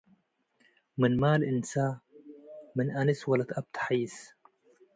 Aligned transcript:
ምን 0.99 1.13
ማል 1.21 1.41
እንሰ፡ 1.51 1.73
ምን 2.75 2.87
አንስ 2.99 3.19
ወለት 3.29 3.49
አብ 3.59 3.65
ተሐይስ። 3.75 4.15